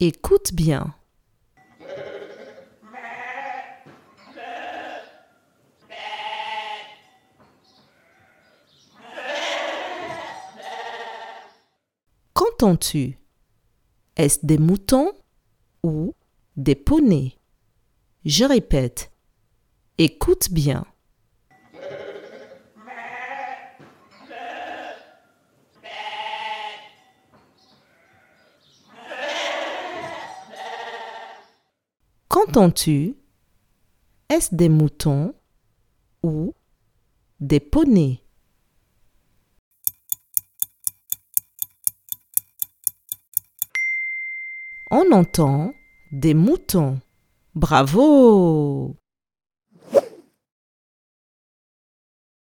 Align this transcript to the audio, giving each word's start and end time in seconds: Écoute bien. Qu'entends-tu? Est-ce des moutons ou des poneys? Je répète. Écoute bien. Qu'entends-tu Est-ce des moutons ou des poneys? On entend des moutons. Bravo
Écoute 0.00 0.52
bien. 0.52 0.92
Qu'entends-tu? 12.32 13.18
Est-ce 14.16 14.44
des 14.44 14.58
moutons 14.58 15.12
ou 15.84 16.14
des 16.56 16.74
poneys? 16.74 17.38
Je 18.24 18.44
répète. 18.44 19.12
Écoute 19.98 20.50
bien. 20.50 20.84
Qu'entends-tu 32.44 33.14
Est-ce 34.28 34.54
des 34.54 34.68
moutons 34.68 35.34
ou 36.22 36.54
des 37.40 37.58
poneys? 37.60 38.20
On 44.90 45.10
entend 45.12 45.72
des 46.12 46.34
moutons. 46.34 47.00
Bravo 47.54 48.96